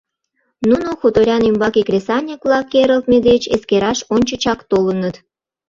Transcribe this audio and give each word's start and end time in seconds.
Нуно 0.69 0.89
хуторян 0.99 1.41
ӱмбаке 1.49 1.81
кресаньык-влак 1.87 2.65
керылтме 2.71 3.17
деч 3.27 3.41
эскераш 3.55 3.99
ончычак 4.13 4.59
толыныт. 4.69 5.15